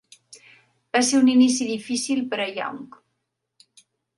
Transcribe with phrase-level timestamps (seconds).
[0.97, 2.83] Va ser un inici difícil per a Young.